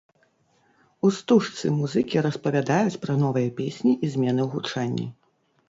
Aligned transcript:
У 1.07 1.11
стужцы 1.17 1.65
музыкі 1.81 2.23
распавядаюць 2.27 2.99
пра 3.05 3.19
новыя 3.23 3.55
песні 3.63 3.95
і 4.03 4.13
змены 4.17 4.41
ў 4.49 4.51
гучанні. 4.59 5.07